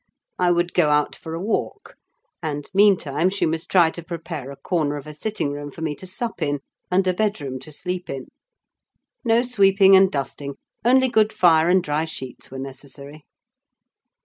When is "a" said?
1.35-1.39, 4.49-4.55, 5.05-5.13, 7.05-7.13